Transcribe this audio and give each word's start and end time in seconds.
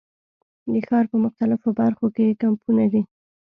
د 0.71 0.73
ښار 0.87 1.05
په 1.11 1.17
مختلفو 1.25 1.69
برخو 1.79 2.05
کې 2.15 2.23
یې 2.29 2.39
کمپونه 2.43 2.83
دي. 2.93 3.01